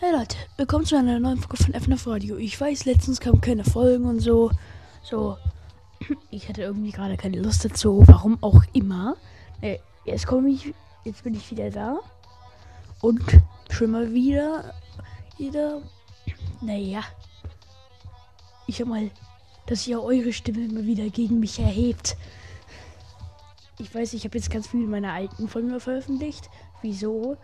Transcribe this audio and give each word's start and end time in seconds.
Hey 0.00 0.12
Leute, 0.12 0.36
willkommen 0.56 0.84
zu 0.84 0.96
einer 0.96 1.18
neuen 1.18 1.38
Folge 1.38 1.64
von 1.64 1.74
FNF 1.74 2.06
Radio. 2.06 2.36
Ich 2.36 2.60
weiß, 2.60 2.84
letztens 2.84 3.18
kamen 3.18 3.40
keine 3.40 3.64
Folgen 3.64 4.04
und 4.04 4.20
so. 4.20 4.52
So, 5.02 5.36
ich 6.30 6.48
hatte 6.48 6.62
irgendwie 6.62 6.92
gerade 6.92 7.16
keine 7.16 7.40
Lust 7.40 7.64
dazu. 7.64 8.04
Warum 8.06 8.38
auch 8.40 8.62
immer. 8.72 9.16
Nee, 9.60 9.80
jetzt 10.04 10.28
komme 10.28 10.50
ich, 10.50 10.72
jetzt 11.02 11.24
bin 11.24 11.34
ich 11.34 11.50
wieder 11.50 11.70
da. 11.70 11.98
Und 13.00 13.24
schon 13.70 13.90
mal 13.90 14.14
wieder, 14.14 14.72
wieder, 15.36 15.82
naja. 16.60 17.02
Ich 18.68 18.80
hab 18.80 18.86
mal, 18.86 19.10
dass 19.66 19.84
ihr 19.88 20.00
eure 20.00 20.32
Stimme 20.32 20.64
immer 20.64 20.84
wieder 20.84 21.08
gegen 21.10 21.40
mich 21.40 21.58
erhebt. 21.58 22.16
Ich 23.80 23.92
weiß, 23.92 24.12
ich 24.12 24.22
habe 24.24 24.38
jetzt 24.38 24.52
ganz 24.52 24.68
viele 24.68 24.86
meiner 24.86 25.12
alten 25.12 25.48
Folgen 25.48 25.80
veröffentlicht. 25.80 26.48
Wieso? 26.82 27.36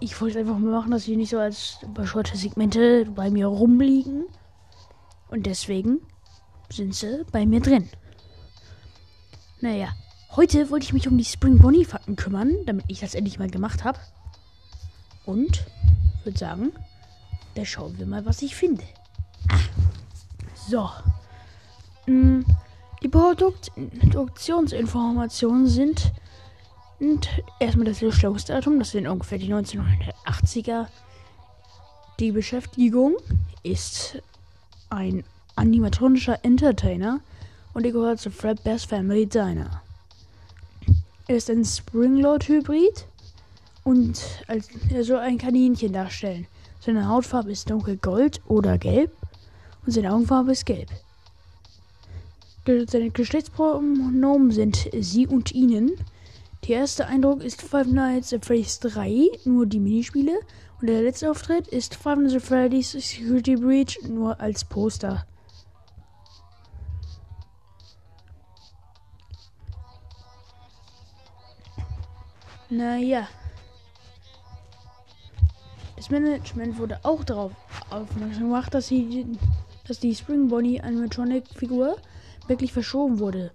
Ich 0.00 0.20
wollte 0.20 0.40
einfach 0.40 0.58
mal 0.58 0.72
machen, 0.72 0.90
dass 0.90 1.04
sie 1.04 1.16
nicht 1.16 1.30
so 1.30 1.38
als 1.38 1.78
bescheuerte 1.94 2.36
Segmente 2.36 3.06
bei 3.06 3.30
mir 3.30 3.46
rumliegen. 3.46 4.24
Und 5.28 5.46
deswegen 5.46 6.00
sind 6.70 6.94
sie 6.94 7.24
bei 7.32 7.46
mir 7.46 7.60
drin. 7.60 7.88
Naja, 9.60 9.88
heute 10.36 10.70
wollte 10.70 10.84
ich 10.84 10.92
mich 10.92 11.08
um 11.08 11.16
die 11.16 11.24
Spring 11.24 11.58
Bonnie 11.58 11.84
Fakten 11.84 12.16
kümmern, 12.16 12.56
damit 12.66 12.84
ich 12.88 13.00
das 13.00 13.14
endlich 13.14 13.38
mal 13.38 13.50
gemacht 13.50 13.84
habe. 13.84 13.98
Und 15.24 15.66
würde 16.24 16.38
sagen, 16.38 16.72
da 17.54 17.64
schauen 17.64 17.98
wir 17.98 18.06
mal, 18.06 18.26
was 18.26 18.42
ich 18.42 18.54
finde. 18.54 18.84
Ah. 19.48 19.58
So. 20.68 20.90
Mm, 22.06 22.42
die 23.02 23.08
Produkt 23.08 23.72
Produktionsinformationen 24.00 25.66
sind 25.66 26.12
und 27.00 27.28
erstmal 27.58 27.86
das 27.86 28.02
Erstellungsdatum, 28.02 28.78
das 28.78 28.90
sind 28.90 29.06
ungefähr 29.06 29.38
die 29.38 29.52
1980er. 29.52 30.86
Die 32.18 32.30
Beschäftigung 32.30 33.16
ist 33.62 34.22
ein 34.90 35.24
animatronischer 35.56 36.44
Entertainer 36.44 37.20
und 37.72 37.86
er 37.86 37.92
gehört 37.92 38.20
zu 38.20 38.30
Fred 38.30 38.62
Bass 38.62 38.84
Family 38.84 39.26
Diner. 39.26 39.82
Er 41.26 41.36
ist 41.36 41.48
ein 41.48 41.64
Springlord-Hybrid 41.64 43.06
und 43.84 44.20
als, 44.46 44.68
er 44.92 45.04
soll 45.04 45.18
ein 45.18 45.38
Kaninchen 45.38 45.92
darstellen. 45.92 46.46
Seine 46.80 47.08
Hautfarbe 47.08 47.52
ist 47.52 47.70
dunkelgold 47.70 48.40
oder 48.46 48.76
gelb 48.76 49.12
und 49.86 49.92
seine 49.92 50.12
Augenfarbe 50.12 50.52
ist 50.52 50.66
gelb. 50.66 50.90
Seine 52.66 53.10
Geschlechtspronomen 53.10 54.50
sind 54.50 54.88
sie 55.00 55.26
und 55.26 55.52
ihnen. 55.52 55.92
Der 56.68 56.76
erste 56.76 57.06
Eindruck 57.06 57.42
ist 57.42 57.62
Five 57.62 57.86
Nights 57.86 58.32
at 58.32 58.44
Freddy's 58.44 58.78
3, 58.80 59.30
nur 59.44 59.66
die 59.66 59.80
Minispiele. 59.80 60.40
Und 60.80 60.88
der 60.88 61.02
letzte 61.02 61.30
Auftritt 61.30 61.66
ist 61.68 61.94
Five 61.94 62.18
Nights 62.18 62.34
at 62.34 62.42
Freddy's 62.42 62.92
Security 62.92 63.56
Breach, 63.56 63.98
nur 64.06 64.38
als 64.38 64.64
Poster. 64.64 65.26
Naja. 72.68 73.26
Das 75.96 76.08
Management 76.08 76.78
wurde 76.78 77.00
auch 77.02 77.24
darauf 77.24 77.52
aufmerksam 77.90 78.44
gemacht, 78.44 78.72
dass, 78.72 78.86
sie, 78.86 79.26
dass 79.88 79.98
die 79.98 80.14
Spring 80.14 80.48
Bonnie 80.48 80.80
Animatronic-Figur 80.80 81.96
wirklich 82.46 82.72
verschoben 82.72 83.18
wurde. 83.18 83.50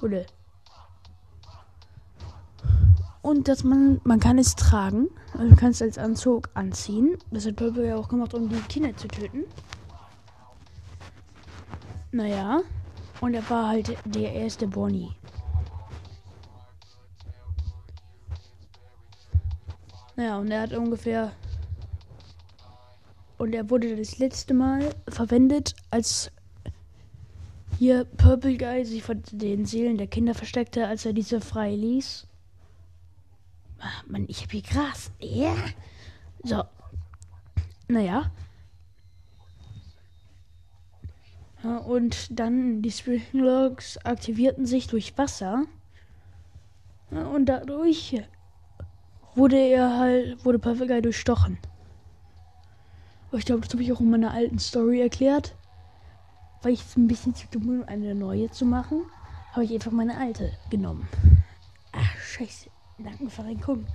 Wurde 0.00 0.26
und 3.24 3.48
dass 3.48 3.64
man, 3.64 4.02
man 4.04 4.20
kann 4.20 4.36
es 4.36 4.54
tragen. 4.54 5.08
Also 5.32 5.46
man 5.46 5.56
kann 5.56 5.70
es 5.70 5.80
als 5.80 5.96
Anzug 5.96 6.50
anziehen. 6.52 7.16
Das 7.30 7.46
hat 7.46 7.56
Purple 7.56 7.88
ja 7.88 7.96
auch 7.96 8.08
gemacht, 8.08 8.34
um 8.34 8.50
die 8.50 8.60
Kinder 8.68 8.94
zu 8.94 9.08
töten. 9.08 9.44
Naja. 12.12 12.60
Und 13.22 13.32
er 13.32 13.48
war 13.48 13.68
halt 13.68 13.96
der 14.04 14.34
erste 14.34 14.66
Bonnie. 14.68 15.16
Naja, 20.16 20.38
und 20.38 20.50
er 20.50 20.60
hat 20.60 20.74
ungefähr. 20.74 21.32
Und 23.38 23.54
er 23.54 23.70
wurde 23.70 23.96
das 23.96 24.18
letzte 24.18 24.52
Mal 24.52 24.94
verwendet, 25.08 25.74
als 25.90 26.30
hier 27.78 28.04
Purple 28.04 28.58
Guy 28.58 28.84
sich 28.84 29.02
von 29.02 29.22
den 29.32 29.64
Seelen 29.64 29.96
der 29.96 30.08
Kinder 30.08 30.34
versteckte, 30.34 30.86
als 30.86 31.06
er 31.06 31.14
diese 31.14 31.40
frei 31.40 31.74
ließ. 31.74 32.26
Ach, 33.86 34.06
Mann, 34.06 34.24
ich 34.28 34.42
hab 34.42 34.50
hier 34.50 34.62
Gras. 34.62 35.12
Ja. 35.20 35.54
So. 36.42 36.64
Naja. 37.86 38.30
Ja, 41.62 41.78
und 41.78 42.38
dann 42.38 42.80
die 42.80 42.90
Springlogs 42.90 43.98
aktivierten 43.98 44.64
sich 44.64 44.86
durch 44.86 45.16
Wasser. 45.18 45.66
Ja, 47.10 47.26
und 47.26 47.44
dadurch 47.46 48.22
wurde 49.34 49.58
er 49.58 49.98
halt, 49.98 50.44
wurde 50.46 50.58
Perfect 50.58 51.04
durchstochen. 51.04 51.58
Aber 53.28 53.38
ich 53.38 53.44
glaube, 53.44 53.62
das 53.62 53.72
habe 53.72 53.82
ich 53.82 53.92
auch 53.92 54.00
in 54.00 54.10
meiner 54.10 54.32
alten 54.32 54.58
Story 54.58 55.02
erklärt. 55.02 55.54
Weil 56.62 56.72
ich 56.72 56.80
es 56.80 56.96
ein 56.96 57.06
bisschen 57.06 57.34
zu 57.34 57.46
dumm 57.48 57.66
bin, 57.66 57.84
eine 57.84 58.14
neue 58.14 58.50
zu 58.50 58.64
machen, 58.64 59.04
habe 59.52 59.64
ich 59.64 59.74
einfach 59.74 59.92
meine 59.92 60.16
alte 60.16 60.52
genommen. 60.70 61.06
Ach, 61.92 62.16
scheiße. 62.16 62.70
Nackenverrenkung. 62.98 63.86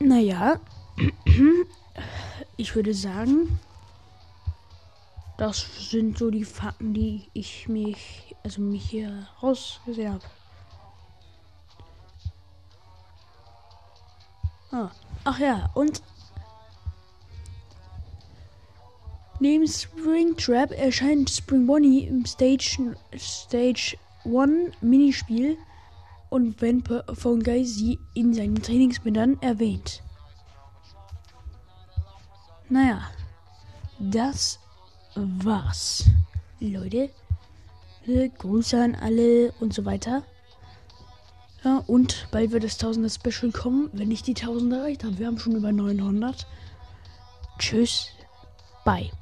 Naja, 0.00 0.58
ich 2.56 2.74
würde 2.74 2.94
sagen, 2.94 3.58
das 5.38 5.90
sind 5.90 6.18
so 6.18 6.30
die 6.30 6.44
Fakten, 6.44 6.94
die 6.94 7.28
ich 7.32 7.68
mich, 7.68 8.34
also 8.42 8.60
mich 8.60 8.90
hier 8.90 9.26
rausgesehen 9.42 10.14
habe. 10.14 10.24
Ah. 14.70 14.90
Ach 15.24 15.38
ja, 15.38 15.70
und 15.74 16.02
neben 19.38 19.68
Springtrap 19.68 20.72
erscheint 20.72 21.30
Spring 21.30 21.66
Bonnie 21.66 22.04
im 22.06 22.24
Stage 22.24 22.96
Stage 23.16 23.96
1 24.24 24.80
Minispiel 24.80 25.58
und 26.32 26.62
wenn 26.62 26.82
von 27.12 27.42
Guy 27.42 27.66
sie 27.66 27.98
in 28.14 28.32
seinen 28.32 28.62
Trainingsbildern 28.62 29.36
erwähnt. 29.42 30.02
Naja, 32.70 33.02
das 33.98 34.58
war's. 35.14 36.06
Leute, 36.58 37.10
Grüße 38.38 38.82
an 38.82 38.94
alle 38.94 39.52
und 39.60 39.74
so 39.74 39.84
weiter. 39.84 40.22
Ja, 41.64 41.84
und 41.86 42.26
bald 42.30 42.50
wird 42.50 42.64
das 42.64 42.78
Tausender 42.78 43.10
Special 43.10 43.52
kommen, 43.52 43.90
wenn 43.92 44.10
ich 44.10 44.22
die 44.22 44.32
Tausend 44.32 44.72
erreicht 44.72 45.04
habe. 45.04 45.18
Wir 45.18 45.26
haben 45.26 45.38
schon 45.38 45.54
über 45.54 45.70
900. 45.70 46.46
Tschüss, 47.58 48.06
bye. 48.86 49.10